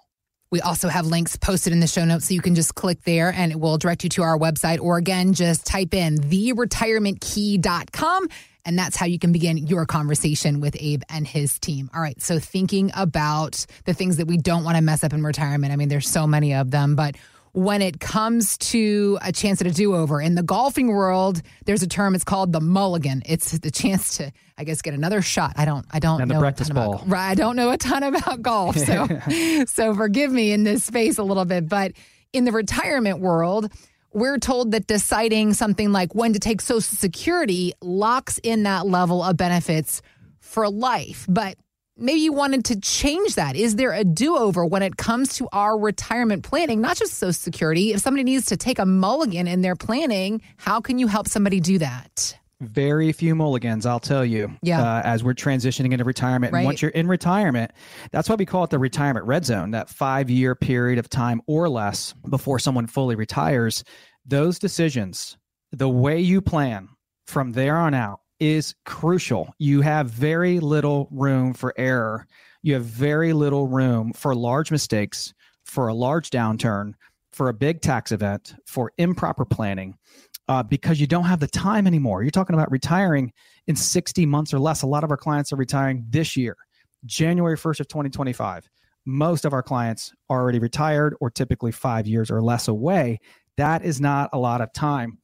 We 0.53 0.61
also 0.61 0.89
have 0.89 1.05
links 1.05 1.37
posted 1.37 1.73
in 1.73 1.81
the 1.81 1.89
show 1.89 2.05
notes 2.05 2.29
so 2.29 2.35
you 2.35 2.41
can 2.41 2.55
just 2.55 2.77
click 2.77 3.03
there 3.03 3.33
and 3.33 3.51
it 3.51 3.59
will 3.59 3.77
direct 3.77 4.05
you 4.05 4.11
to 4.11 4.23
our 4.23 4.39
website. 4.39 4.81
Or 4.81 4.99
again, 4.99 5.33
just 5.33 5.67
type 5.67 5.95
in 5.95 6.19
theretirementkey.com 6.19 8.29
and 8.65 8.79
that's 8.79 8.97
how 8.97 9.07
you 9.07 9.19
can 9.19 9.33
begin 9.33 9.57
your 9.57 9.85
conversation 9.85 10.61
with 10.61 10.77
Abe 10.79 11.03
and 11.09 11.27
his 11.27 11.59
team. 11.59 11.91
All 11.93 12.01
right. 12.01 12.23
So, 12.23 12.39
thinking 12.39 12.93
about 12.95 13.67
the 13.85 13.95
things 13.95 14.19
that 14.19 14.29
we 14.29 14.37
don't 14.37 14.63
want 14.63 14.77
to 14.77 14.83
mess 14.83 15.03
up 15.03 15.13
in 15.13 15.25
retirement, 15.25 15.73
I 15.73 15.77
mean, 15.77 15.89
there's 15.89 16.09
so 16.09 16.25
many 16.27 16.55
of 16.55 16.71
them, 16.71 16.95
but 16.95 17.17
when 17.53 17.83
it 17.83 18.01
comes 18.01 18.57
to 18.57 19.19
a 19.21 19.31
chance 19.31 19.61
at 19.61 19.67
a 19.67 19.71
do 19.71 19.95
over. 19.95 20.21
In 20.21 20.35
the 20.35 20.43
golfing 20.43 20.89
world, 20.89 21.43
there's 21.67 21.83
a 21.83 21.87
term, 21.87 22.15
it's 22.15 22.25
called 22.25 22.53
the 22.53 22.61
mulligan. 22.61 23.23
It's 23.27 23.59
the 23.59 23.71
chance 23.71 24.17
to, 24.17 24.33
I 24.57 24.65
guess, 24.65 24.81
get 24.81 24.95
another 24.95 25.21
shot. 25.21 25.53
I 25.57 25.67
don't, 25.67 25.85
I 25.91 25.99
don't 25.99 26.23
and 26.23 26.31
know. 26.31 26.37
The 26.37 26.41
breakfast 26.41 26.73
ball. 26.73 26.95
About, 26.95 27.09
right. 27.09 27.31
I 27.31 27.35
don't 27.35 27.57
know 27.57 27.71
a 27.71 27.77
ton 27.77 28.03
about 28.03 28.41
golf. 28.41 28.77
So, 28.79 29.07
so 29.67 29.95
forgive 29.95 30.33
me 30.33 30.53
in 30.53 30.65
this 30.65 30.85
space 30.85 31.19
a 31.19 31.23
little 31.23 31.45
bit. 31.45 31.69
But 31.69 31.93
in 32.33 32.45
the 32.45 32.53
retirement 32.53 33.21
world, 33.21 33.71
we're 34.15 34.39
told 34.39 34.73
that 34.73 34.87
deciding 34.87 35.53
something 35.53 35.93
like 35.93 36.15
when 36.15 36.33
to 36.33 36.39
take 36.39 36.63
Social 36.63 36.81
Security 36.81 37.75
locks 37.83 38.39
in 38.43 38.63
that 38.63 38.87
level 38.87 39.23
of 39.23 39.37
benefits 39.37 40.01
for 40.41 40.69
life. 40.71 41.27
But 41.29 41.57
maybe 42.03 42.21
you 42.21 42.33
wanted 42.33 42.65
to 42.67 42.81
change 42.81 43.37
that. 43.37 43.57
Is 43.57 43.77
there 43.77 43.93
a 43.93 44.05
do 44.05 44.37
over 44.37 44.67
when 44.67 44.83
it 44.83 44.97
comes 44.97 45.35
to 45.37 45.49
our 45.53 45.79
retirement 45.79 46.43
planning, 46.43 46.81
not 46.81 46.97
just 46.97 47.15
Social 47.15 47.33
Security? 47.33 47.93
If 47.93 48.01
somebody 48.01 48.25
needs 48.25 48.47
to 48.47 48.57
take 48.57 48.79
a 48.79 48.87
mulligan 48.87 49.47
in 49.47 49.63
their 49.63 49.77
planning, 49.77 50.43
how 50.57 50.81
can 50.81 50.99
you 50.99 51.07
help 51.07 51.29
somebody 51.29 51.61
do 51.61 51.79
that? 51.79 52.37
Very 52.61 53.11
few 53.13 53.35
mulligans, 53.35 53.87
I'll 53.87 53.99
tell 53.99 54.25
you. 54.25 54.53
Yeah. 54.63 54.83
Uh, 54.83 55.03
as 55.05 55.25
we're 55.25 55.35
transitioning 55.35 55.93
into 55.93 56.05
retirement, 56.05 56.53
right. 56.53 56.61
and 56.61 56.67
once 56.67 56.83
you're 56.83 56.93
in 56.93 57.09
retirement, 57.09 57.73
that's 58.13 58.29
why 58.29 58.37
we 58.37 58.47
call 58.47 58.63
it 58.65 58.71
the 58.71 58.79
retirement 58.79 59.27
red 59.27 59.45
zone. 59.45 59.73
That 59.73 59.89
five 59.89 60.31
year 60.31 60.55
period 60.55 60.99
of 60.99 61.09
time 61.09 61.41
or 61.47 61.69
less 61.69 62.15
before 62.29 62.59
someone 62.59 62.87
fully 62.87 63.17
retires. 63.17 63.83
Those 64.25 64.61
decisions, 64.61 65.37
the 65.73 65.89
way 65.89 66.21
you 66.21 66.41
plan, 66.41 66.89
from 67.27 67.53
there 67.53 67.77
on 67.77 67.95
out 67.95 68.21
is 68.43 68.75
crucial. 68.85 69.55
You 69.59 69.83
have 69.83 70.11
very 70.11 70.59
little 70.59 71.07
room 71.13 71.55
for 71.55 71.73
error. 71.77 72.27
You 72.63 72.75
have 72.75 72.85
very 72.85 73.33
little 73.33 73.69
room 73.69 74.13
for 74.13 74.35
large 74.35 74.73
mistakes, 74.73 75.33
for 75.65 75.87
a 75.87 75.95
large 75.95 76.31
downturn, 76.31 76.95
for 77.31 77.49
a 77.49 77.55
big 77.55 77.83
tax 77.83 78.11
event, 78.11 78.57
for 78.67 78.91
improper 78.99 79.45
planning, 79.45 79.97
uh, 80.49 80.65
because 80.65 81.01
you 81.01 81.07
don't 81.07 81.23
have 81.23 81.39
the 81.39 81.47
time 81.47 81.87
anymore. 81.87 82.23
You're 82.23 82.33
talking 82.33 82.55
about 82.55 82.73
retiring 82.73 83.33
in 83.69 83.77
60 83.77 84.27
months 84.27 84.53
or 84.53 84.59
less. 84.59 84.83
A 84.83 84.89
lot 84.89 85.05
of 85.05 85.13
our 85.13 85.17
clients 85.17 85.53
are 85.53 85.57
retiring 85.57 86.05
this 86.09 86.37
year, 86.37 86.57
January 87.07 87.57
1st 87.57 87.79
of 87.79 87.87
2025. 87.87 88.69
Most 89.07 89.45
of 89.45 89.53
our 89.53 89.63
clients 89.63 90.13
are 90.29 90.41
already 90.41 90.59
retired 90.59 91.15
or 91.21 91.31
typically 91.31 91.71
five 91.71 92.09
years 92.09 92.29
or 92.29 92.43
less 92.43 92.67
away. 92.67 93.21
That 93.57 93.85
is 93.85 94.01
not 94.01 94.31
a 94.33 94.39
lot 94.39 94.61
of 94.61 94.73
time. 94.73 95.19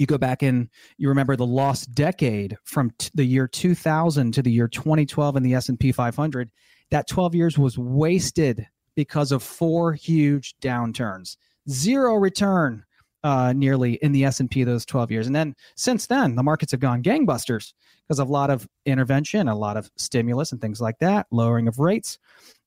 You 0.00 0.06
go 0.06 0.16
back 0.16 0.42
in, 0.42 0.70
you 0.96 1.10
remember 1.10 1.36
the 1.36 1.44
lost 1.44 1.94
decade 1.94 2.56
from 2.64 2.90
t- 2.96 3.10
the 3.12 3.22
year 3.22 3.46
2000 3.46 4.32
to 4.32 4.40
the 4.40 4.50
year 4.50 4.66
2012 4.66 5.36
in 5.36 5.42
the 5.42 5.52
S&P 5.52 5.92
500. 5.92 6.50
That 6.90 7.06
12 7.06 7.34
years 7.34 7.58
was 7.58 7.76
wasted 7.76 8.66
because 8.94 9.30
of 9.30 9.42
four 9.42 9.92
huge 9.92 10.54
downturns. 10.62 11.36
Zero 11.68 12.14
return 12.14 12.82
uh, 13.24 13.52
nearly 13.52 13.96
in 13.96 14.12
the 14.12 14.24
S&P 14.24 14.64
those 14.64 14.86
12 14.86 15.10
years. 15.10 15.26
And 15.26 15.36
then 15.36 15.54
since 15.76 16.06
then, 16.06 16.34
the 16.34 16.42
markets 16.42 16.72
have 16.72 16.80
gone 16.80 17.02
gangbusters 17.02 17.74
because 18.08 18.20
of 18.20 18.30
a 18.30 18.32
lot 18.32 18.48
of 18.48 18.66
intervention, 18.86 19.48
a 19.48 19.54
lot 19.54 19.76
of 19.76 19.90
stimulus 19.98 20.50
and 20.50 20.62
things 20.62 20.80
like 20.80 20.98
that, 21.00 21.26
lowering 21.30 21.68
of 21.68 21.78
rates. 21.78 22.18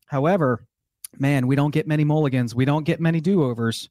However, 0.05 0.67
man, 1.17 1.47
we 1.47 1.55
don't 1.55 1.73
get 1.73 1.87
many 1.87 2.03
mulligans. 2.03 2.53
We 2.53 2.65
don't 2.65 2.85
get 2.85 3.01
many 3.01 3.19
do-overs 3.21 3.89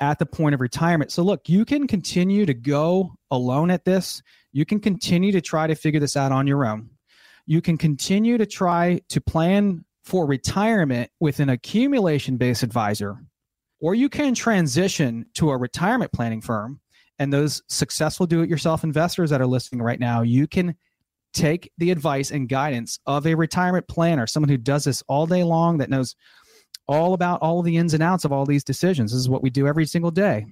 at 0.00 0.18
the 0.18 0.26
point 0.26 0.54
of 0.54 0.60
retirement. 0.60 1.12
So 1.12 1.22
look, 1.22 1.48
you 1.48 1.64
can 1.64 1.86
continue 1.86 2.46
to 2.46 2.54
go 2.54 3.14
alone 3.30 3.70
at 3.70 3.84
this. 3.84 4.22
You 4.52 4.64
can 4.64 4.80
continue 4.80 5.32
to 5.32 5.40
try 5.40 5.66
to 5.66 5.74
figure 5.74 6.00
this 6.00 6.16
out 6.16 6.32
on 6.32 6.46
your 6.46 6.66
own. 6.66 6.90
You 7.46 7.60
can 7.60 7.76
continue 7.76 8.38
to 8.38 8.46
try 8.46 9.00
to 9.08 9.20
plan 9.20 9.84
for 10.04 10.26
retirement 10.26 11.10
with 11.20 11.40
an 11.40 11.48
accumulation 11.48 12.36
based 12.36 12.62
advisor, 12.62 13.18
or 13.80 13.94
you 13.94 14.08
can 14.08 14.34
transition 14.34 15.26
to 15.34 15.50
a 15.50 15.56
retirement 15.56 16.12
planning 16.12 16.40
firm. 16.40 16.80
And 17.18 17.32
those 17.32 17.62
successful 17.68 18.26
do 18.26 18.42
it 18.42 18.50
yourself 18.50 18.82
investors 18.82 19.30
that 19.30 19.40
are 19.40 19.46
listening 19.46 19.82
right 19.82 20.00
now, 20.00 20.22
you 20.22 20.46
can 20.46 20.74
take 21.32 21.70
the 21.78 21.90
advice 21.90 22.30
and 22.30 22.48
guidance 22.48 22.98
of 23.06 23.26
a 23.26 23.34
retirement 23.34 23.88
planner, 23.88 24.26
someone 24.26 24.48
who 24.48 24.56
does 24.56 24.84
this 24.84 25.02
all 25.08 25.26
day 25.26 25.44
long, 25.44 25.78
that 25.78 25.90
knows 25.90 26.16
all 26.86 27.14
about 27.14 27.40
all 27.40 27.62
the 27.62 27.76
ins 27.76 27.94
and 27.94 28.02
outs 28.02 28.24
of 28.24 28.32
all 28.32 28.44
these 28.44 28.64
decisions. 28.64 29.12
This 29.12 29.20
is 29.20 29.28
what 29.28 29.42
we 29.42 29.50
do 29.50 29.66
every 29.66 29.86
single 29.86 30.10
day. 30.10 30.46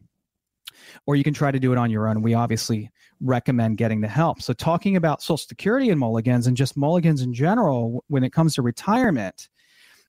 Or 1.06 1.16
you 1.16 1.24
can 1.24 1.34
try 1.34 1.50
to 1.50 1.60
do 1.60 1.72
it 1.72 1.78
on 1.78 1.90
your 1.90 2.08
own. 2.08 2.22
We 2.22 2.34
obviously 2.34 2.90
recommend 3.20 3.76
getting 3.76 4.00
the 4.00 4.08
help. 4.08 4.42
So, 4.42 4.52
talking 4.52 4.96
about 4.96 5.22
Social 5.22 5.36
Security 5.36 5.90
and 5.90 6.00
mulligans 6.00 6.46
and 6.46 6.56
just 6.56 6.76
mulligans 6.76 7.22
in 7.22 7.32
general, 7.32 8.04
when 8.08 8.24
it 8.24 8.32
comes 8.32 8.54
to 8.54 8.62
retirement, 8.62 9.48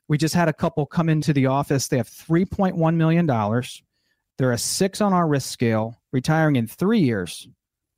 we 0.07 0.17
just 0.17 0.35
had 0.35 0.47
a 0.47 0.53
couple 0.53 0.85
come 0.85 1.09
into 1.09 1.33
the 1.33 1.45
office. 1.45 1.87
They 1.87 1.97
have 1.97 2.09
$3.1 2.09 2.95
million. 2.95 3.25
They're 4.37 4.51
a 4.51 4.57
six 4.57 4.99
on 4.99 5.13
our 5.13 5.27
risk 5.27 5.51
scale, 5.51 6.01
retiring 6.11 6.55
in 6.55 6.67
three 6.67 6.99
years, 6.99 7.47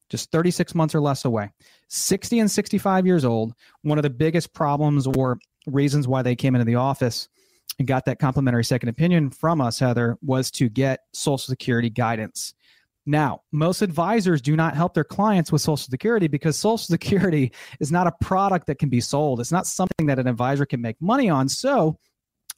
just 0.10 0.32
36 0.32 0.76
months 0.76 0.94
or 0.94 1.00
less 1.00 1.26
away. 1.26 1.52
60 1.90 2.40
and 2.40 2.52
65 2.52 3.06
years 3.06 3.26
old. 3.26 3.54
One 3.84 3.98
of 3.98 4.04
the 4.04 4.10
biggest 4.10 4.54
problems 4.54 5.08
or 5.08 5.40
reasons 5.68 6.08
why 6.08 6.22
they 6.22 6.36
came 6.36 6.56
into 6.56 6.66
the 6.66 6.76
office 6.76 7.30
and 7.80 7.88
got 7.88 8.06
that 8.06 8.20
complimentary 8.20 8.64
second 8.64 8.90
opinion 8.90 9.30
from 9.30 9.62
us, 9.62 9.80
Heather, 9.80 10.18
was 10.22 10.52
to 10.52 10.70
get 10.70 11.02
Social 11.14 11.38
Security 11.38 11.90
guidance. 11.90 12.54
Now, 13.06 13.42
most 13.52 13.82
advisors 13.82 14.42
do 14.42 14.56
not 14.56 14.76
help 14.76 14.94
their 14.94 15.04
clients 15.04 15.52
with 15.52 15.62
Social 15.62 15.78
Security 15.78 16.28
because 16.28 16.58
Social 16.58 16.78
Security 16.86 17.52
is 17.80 17.92
not 17.92 18.08
a 18.08 18.14
product 18.22 18.68
that 18.68 18.80
can 18.80 18.90
be 18.90 19.02
sold. 19.02 19.40
It's 19.40 19.52
not 19.52 19.68
something 19.68 20.08
that 20.08 20.20
an 20.20 20.28
advisor 20.28 20.66
can 20.66 20.82
make 20.82 21.00
money 21.02 21.30
on. 21.30 21.48
So, 21.50 22.00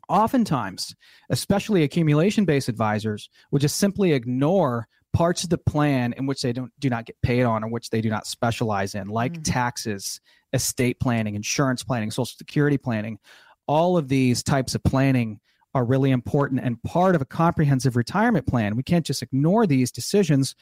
oftentimes, 0.08 0.96
especially 1.30 1.84
accumulation 1.84 2.46
based 2.46 2.70
advisors, 2.70 3.30
will 3.52 3.60
just 3.60 3.78
simply 3.78 4.14
ignore 4.14 4.88
parts 5.14 5.44
of 5.44 5.50
the 5.50 5.58
plan 5.58 6.14
in 6.14 6.28
which 6.28 6.42
they 6.42 6.54
don't 6.54 6.72
do 6.80 6.90
not 6.90 7.06
get 7.06 7.20
paid 7.22 7.44
on 7.44 7.64
or 7.64 7.70
which 7.70 7.90
they 7.90 8.02
do 8.02 8.10
not 8.10 8.28
specialize 8.28 8.96
in, 8.96 9.08
like 9.08 9.34
mm-hmm. 9.34 9.42
taxes, 9.42 10.22
estate 10.54 11.00
planning, 11.00 11.36
insurance 11.36 11.84
planning, 11.84 12.12
Social 12.12 12.38
Security 12.38 12.78
planning. 12.78 13.20
All 13.68 13.98
of 13.98 14.08
these 14.08 14.44
types 14.44 14.76
of 14.76 14.84
planning 14.84 15.40
are 15.74 15.86
really 15.86 16.12
important 16.12 16.62
and 16.64 16.82
part 16.84 17.16
of 17.16 17.22
a 17.22 17.26
comprehensive 17.26 17.96
retirement 17.96 18.48
plan. 18.48 18.76
We 18.76 18.84
can't 18.84 19.06
just 19.06 19.22
ignore 19.22 19.68
these 19.68 19.92
decisions, 19.92 20.56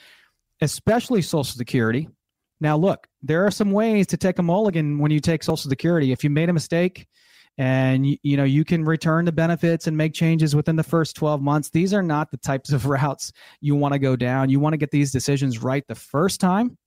especially 0.61 1.21
Social 1.21 1.43
Security. 1.43 2.09
Now, 2.59 2.77
look, 2.77 3.07
there 3.21 3.45
are 3.45 3.51
some 3.51 3.71
ways 3.71 4.07
to 4.07 4.17
take 4.17 4.39
a 4.39 4.43
mulligan 4.43 4.99
when 4.99 5.11
you 5.11 5.19
take 5.19 5.43
Social 5.43 5.69
Security. 5.69 6.11
If 6.11 6.23
you 6.23 6.29
made 6.29 6.49
a 6.49 6.53
mistake 6.53 7.07
and 7.57 8.05
you, 8.23 8.35
know 8.35 8.43
you 8.43 8.65
can 8.65 8.83
return 8.83 9.23
the 9.23 9.31
benefits 9.31 9.87
and 9.87 9.95
make 9.95 10.13
changes 10.13 10.55
within 10.55 10.75
the 10.75 10.83
first 10.83 11.15
12 11.15 11.41
months, 11.41 11.69
these 11.69 11.93
are 11.93 12.03
not 12.03 12.31
the 12.31 12.37
types 12.37 12.71
of 12.71 12.85
routes 12.87 13.31
you 13.61 13.75
want 13.75 13.93
to 13.93 13.99
go 13.99 14.15
down. 14.15 14.49
You 14.49 14.59
want 14.59 14.73
to 14.73 14.77
get 14.77 14.91
these 14.91 15.11
decisions 15.11 15.63
right 15.63 15.85
the 15.87 15.95
first 15.95 16.41
time. 16.41 16.77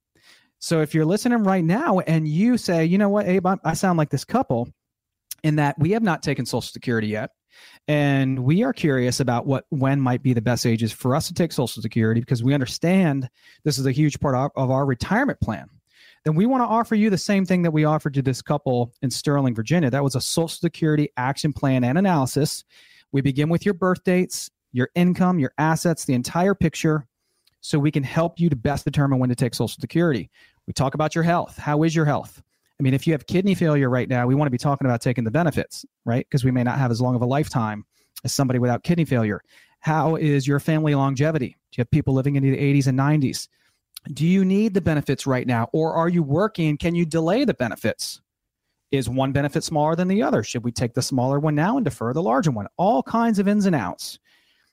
So 0.61 0.81
if 0.81 0.95
you're 0.95 1.07
listening 1.07 1.45
right 1.45 1.65
now 1.65 2.01
and 2.01 2.27
you 2.27 2.59
say, 2.59 2.85
you 2.85 2.99
know 2.99 3.09
what, 3.09 3.27
Abe, 3.27 3.47
I 3.65 3.75
sound 3.75 3.97
like 3.97 4.11
this 4.11 4.25
couple 4.25 4.69
in 5.42 5.57
that 5.57 5.78
we 5.78 5.92
have 5.92 6.02
not 6.02 6.23
taken 6.23 6.47
Social 6.47 6.62
Security 6.62 7.09
yet. 7.09 7.30
And 7.88 8.40
we 8.40 8.62
are 8.62 8.73
curious 8.73 9.18
about 9.21 9.47
what 9.47 9.64
when 9.71 10.00
might 10.00 10.23
be 10.23 10.33
the 10.33 10.42
best 10.42 10.66
ages 10.66 10.92
for 10.92 11.16
us 11.16 11.26
to 11.28 11.35
take 11.35 11.52
social 11.52 11.83
security 11.83 12.21
because 12.21 12.42
we 12.42 12.54
understand 12.54 13.28
this 13.64 13.78
is 13.78 13.87
a 13.87 13.90
huge 13.90 14.21
part 14.21 14.35
of, 14.35 14.50
of 14.54 14.71
our 14.71 14.87
retirement 14.87 15.40
plan. 15.40 15.68
Then 16.25 16.35
we 16.35 16.47
want 16.47 16.62
to 16.62 16.66
offer 16.66 16.95
you 16.95 17.11
the 17.11 17.18
same 17.18 17.45
thing 17.47 17.62
that 17.62 17.71
we 17.71 17.85
offered 17.85 18.14
to 18.14 18.23
this 18.23 18.42
couple 18.42 18.92
in 19.02 19.11
sterling 19.11 19.54
virginia. 19.54 19.90
That 19.90 20.04
was 20.04 20.14
a 20.14 20.21
social 20.21 20.49
security 20.49 21.09
action 21.16 21.52
plan 21.52 21.83
and 21.83 21.99
analysis. 21.99 22.62
We 23.11 23.23
begin 23.23 23.49
with 23.49 23.64
your 23.64 23.75
birth 23.75 24.04
dates 24.04 24.50
your 24.73 24.90
income 24.95 25.38
your 25.38 25.52
assets 25.59 26.04
the 26.04 26.14
entire 26.14 26.54
picture 26.54 27.07
so 27.61 27.78
we 27.78 27.90
can 27.90 28.02
help 28.02 28.38
you 28.38 28.49
to 28.49 28.57
best 28.57 28.85
determine 28.85 29.18
when 29.18 29.28
to 29.28 29.35
take 29.35 29.54
social 29.54 29.80
security. 29.80 30.30
We 30.66 30.73
talk 30.73 30.95
about 30.95 31.14
your 31.14 31.25
health. 31.25 31.57
How 31.59 31.83
is 31.83 31.95
your 31.95 32.04
health 32.04 32.42
I 32.78 32.82
mean, 32.82 32.94
if 32.94 33.06
you 33.06 33.12
have 33.12 33.26
kidney 33.26 33.54
failure 33.54 33.90
right 33.90 34.08
now, 34.08 34.26
we 34.26 34.35
want 34.35 34.47
to 34.47 34.52
be 34.52 34.58
talking 34.58 34.87
about 34.87 35.00
taking 35.00 35.25
the 35.25 35.30
benefits, 35.30 35.85
right? 36.04 36.25
Because 36.28 36.44
we 36.44 36.52
may 36.52 36.62
not 36.62 36.78
have 36.78 36.90
as 36.90 37.00
long 37.00 37.16
of 37.16 37.23
a 37.23 37.26
lifetime 37.26 37.85
as 38.25 38.32
somebody 38.32 38.58
without 38.58 38.85
kidney 38.85 39.04
failure. 39.04 39.42
How 39.80 40.16
is 40.16 40.47
your 40.47 40.61
family 40.61 40.94
longevity? 40.94 41.49
Do 41.49 41.78
you 41.78 41.82
have 41.82 41.90
people 41.90 42.14
living 42.14 42.37
into 42.37 42.50
the 42.50 42.56
80s 42.56 42.87
and 42.87 42.99
90s? 42.99 43.49
Do 44.12 44.26
you 44.26 44.44
need 44.44 44.75
the 44.75 44.80
benefits 44.80 45.26
right 45.26 45.47
now? 45.47 45.68
Or 45.73 45.92
are 45.94 46.08
you 46.08 46.23
working? 46.23 46.76
Can 46.76 46.94
you 46.94 47.04
delay 47.04 47.44
the 47.44 47.54
benefits? 47.54 48.20
Is 48.90 49.08
one 49.08 49.32
benefit 49.32 49.64
smaller 49.64 49.97
than 49.97 50.08
the 50.08 50.23
other? 50.23 50.42
Should 50.42 50.64
we 50.64 50.73
take 50.73 50.94
the 50.94 51.02
smaller 51.02 51.40
one 51.40 51.54
now 51.54 51.76
and 51.76 51.85
defer 51.85 52.12
the 52.12 52.23
larger 52.23 52.50
one? 52.50 52.68
All 52.76 53.02
kinds 53.02 53.38
of 53.38 53.49
ins 53.49 53.66
and 53.66 53.75
outs. 53.75 54.18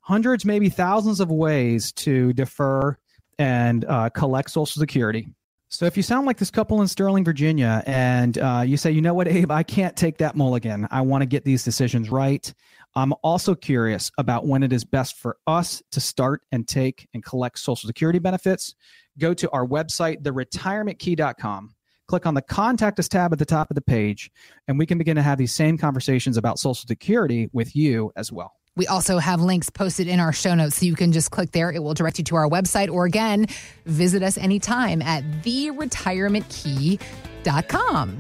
Hundreds, 0.02 0.46
maybe 0.46 0.70
thousands 0.70 1.20
of 1.20 1.32
ways 1.32 1.92
to 1.94 2.32
defer 2.34 2.98
and 3.40 3.84
uh, 3.86 4.10
collect 4.10 4.52
Social 4.52 4.80
Security 4.80 5.28
so 5.70 5.86
if 5.86 5.98
you 5.98 6.04
sound 6.04 6.28
like 6.28 6.38
this 6.38 6.52
couple 6.52 6.82
in 6.82 6.88
Sterling, 6.88 7.26
Virginia, 7.26 7.84
and 7.86 8.38
uh, 8.38 8.64
you 8.66 8.78
say, 8.78 8.92
you 8.92 9.02
know 9.02 9.14
what, 9.14 9.28
Abe, 9.28 9.52
I 9.52 9.64
can't 9.64 9.96
take 9.96 10.18
that 10.20 10.36
mulligan. 10.36 10.88
I 10.92 11.02
want 11.02 11.22
to 11.22 11.26
get 11.26 11.44
these 11.44 11.64
decisions 11.64 12.10
right. 12.10 12.54
I'm 12.96 13.14
also 13.24 13.56
curious 13.56 14.12
about 14.18 14.46
when 14.46 14.64
it 14.64 14.72
is 14.72 14.86
best 14.86 15.18
for 15.18 15.38
us 15.48 15.82
to 15.92 16.00
start 16.00 16.42
and 16.52 16.68
take 16.68 17.08
and 17.14 17.24
collect 17.24 17.60
Social 17.60 17.88
Security 17.88 18.20
benefits. 18.20 18.76
Go 19.18 19.34
to 19.34 19.50
our 19.52 19.66
website, 19.66 20.22
theretirementkey.com. 20.22 21.76
Click 22.08 22.26
on 22.28 22.36
the 22.36 22.42
Contact 22.42 23.00
Us 23.00 23.10
tab 23.10 23.34
at 23.34 23.40
the 23.40 23.46
top 23.46 23.72
of 23.72 23.76
the 23.76 23.82
page, 23.82 24.30
and 24.68 24.78
we 24.78 24.86
can 24.86 25.00
begin 25.00 25.16
to 25.16 25.24
have 25.24 25.40
these 25.40 25.54
same 25.54 25.78
conversations 25.78 26.38
about 26.38 26.60
Social 26.60 26.88
Security 26.88 27.50
with 27.52 27.76
you 27.76 28.12
as 28.16 28.32
well. 28.32 28.54
We 28.78 28.88
also 28.88 29.20
have 29.20 29.40
links 29.40 29.70
posted 29.70 30.10
in 30.10 30.20
our 30.20 30.34
show 30.34 30.54
notes, 30.54 30.76
so 30.78 30.86
you 30.86 30.96
can 30.96 31.14
just 31.14 31.32
click 31.32 31.52
there. 31.52 31.72
It 31.72 31.82
will 31.82 31.94
direct 31.94 32.18
you 32.18 32.26
to 32.26 32.36
our 32.36 32.50
website, 32.50 32.92
or 32.92 33.06
again, 33.06 33.48
visit 33.86 34.22
us 34.22 34.38
anytime 34.38 35.02
at 35.02 35.24
theretirementkey.com. 35.44 38.20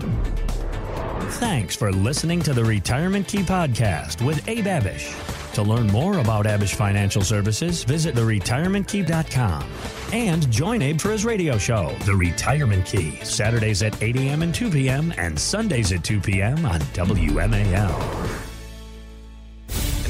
Thanks 1.31 1.75
for 1.75 1.91
listening 1.91 2.41
to 2.43 2.53
the 2.53 2.63
Retirement 2.63 3.27
Key 3.27 3.39
Podcast 3.39 4.25
with 4.25 4.47
Abe 4.47 4.65
Abich. 4.65 5.53
To 5.55 5.63
learn 5.63 5.87
more 5.87 6.19
about 6.19 6.45
Abich 6.45 6.75
Financial 6.75 7.21
Services, 7.21 7.83
visit 7.83 8.15
theretirementkey.com 8.15 9.69
and 10.13 10.49
join 10.51 10.81
Abe 10.81 11.01
for 11.01 11.11
his 11.11 11.25
radio 11.25 11.57
show, 11.57 11.93
The 12.05 12.15
Retirement 12.15 12.85
Key, 12.85 13.17
Saturdays 13.23 13.81
at 13.81 14.01
8 14.01 14.15
a.m. 14.17 14.41
and 14.41 14.55
2 14.55 14.69
p.m. 14.69 15.13
and 15.17 15.37
Sundays 15.37 15.91
at 15.91 16.03
2 16.03 16.21
p.m. 16.21 16.65
on 16.65 16.79
WMAL. 16.79 18.44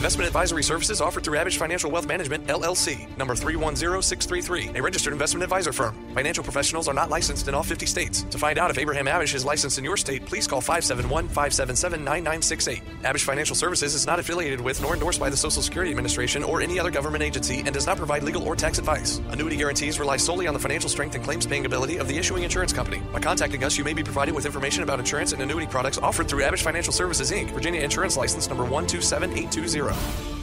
Investment 0.06 0.28
advisory 0.28 0.62
services 0.62 1.02
offered 1.02 1.24
through 1.24 1.36
Abich 1.36 1.58
Financial 1.58 1.90
Wealth 1.90 2.08
Management, 2.08 2.46
LLC, 2.46 3.08
number 3.18 3.34
310633, 3.34 4.78
a 4.78 4.80
registered 4.80 5.14
investment 5.14 5.44
advisor 5.44 5.74
firm. 5.74 5.96
Financial 6.14 6.44
professionals 6.44 6.88
are 6.88 6.94
not 6.94 7.10
licensed 7.10 7.48
in 7.48 7.56
all 7.56 7.64
50 7.64 7.88
states. 7.88 8.22
To 8.30 8.38
find 8.38 8.60
out 8.60 8.70
if 8.70 8.78
Abraham 8.78 9.08
Abich 9.08 9.34
is 9.34 9.44
licensed 9.44 9.80
in 9.80 9.84
your 9.84 9.98
state, 9.98 10.24
please 10.28 10.46
call 10.46 10.62
571 10.62 11.28
577 11.30 12.04
9968. 12.04 12.84
Abich 13.02 13.24
Financial 13.24 13.56
Services 13.56 13.96
is 13.96 14.06
not 14.06 14.20
affiliated 14.20 14.62
with 14.62 14.80
nor 14.80 14.94
endorsed 14.94 15.20
by 15.20 15.32
the 15.32 15.36
Social 15.36 15.64
Security 15.64 15.90
Administration 15.90 16.44
or 16.44 16.62
any 16.62 16.80
other 16.80 16.92
government 16.92 17.24
agency 17.24 17.62
and 17.62 17.74
does 17.74 17.88
not 17.88 17.98
provide 17.98 18.22
legal 18.22 18.44
or 18.44 18.56
tax 18.56 18.78
advice. 18.78 19.18
Annuity 19.30 19.58
guarantees 19.58 20.00
rely 20.00 20.18
solely 20.18 20.46
on 20.46 20.54
the 20.54 20.60
financial 20.60 20.88
strength 20.88 21.16
and 21.16 21.24
claims 21.24 21.48
paying 21.48 21.66
ability 21.66 21.98
of 21.98 22.08
the 22.08 22.16
issuing 22.16 22.44
insurance 22.44 22.72
company. 22.72 23.02
By 23.12 23.22
contacting 23.22 23.64
us, 23.64 23.76
you 23.76 23.84
may 23.84 23.94
be 23.96 24.04
provided 24.04 24.36
with 24.36 24.46
information 24.46 24.84
about 24.84 25.00
insurance 25.00 25.34
and 25.34 25.42
annuity 25.42 25.66
products 25.66 25.98
offered 25.98 26.28
through 26.28 26.44
Abich 26.44 26.62
Financial 26.62 26.94
Services 26.94 27.32
Inc., 27.32 27.50
Virginia 27.50 27.82
Insurance 27.82 28.18
License 28.18 28.48
number 28.48 28.66
127820 28.66 29.95
tomorrow. 29.96 30.35